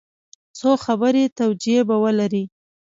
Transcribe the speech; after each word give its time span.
څو 0.57 0.69
خبري 0.85 1.25
توجیې 1.37 1.79
به 1.87 1.95
ولري. 2.03 2.43